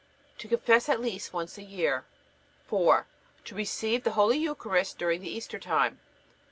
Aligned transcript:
To 0.39 0.47
confess 0.47 0.89
at 0.89 0.99
least 0.99 1.31
once 1.31 1.59
a 1.59 1.63
year. 1.63 2.05
4. 2.65 3.05
To 3.45 3.55
receive 3.55 4.03
the 4.03 4.13
Holy 4.13 4.39
Eucharist 4.39 4.97
during 4.97 5.21
the 5.21 5.29
Easter 5.29 5.59
time. 5.59 5.99